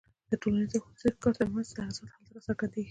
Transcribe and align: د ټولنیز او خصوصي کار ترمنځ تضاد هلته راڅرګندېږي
د 0.29 0.31
ټولنیز 0.41 0.71
او 0.75 0.81
خصوصي 0.85 1.09
کار 1.23 1.33
ترمنځ 1.37 1.67
تضاد 1.75 1.97
هلته 2.01 2.31
راڅرګندېږي 2.35 2.79